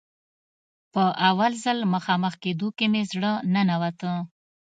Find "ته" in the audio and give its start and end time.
3.39-3.43